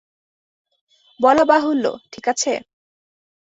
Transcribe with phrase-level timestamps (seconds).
[1.19, 2.51] বলা বাহুল্য, ঠিক আছে?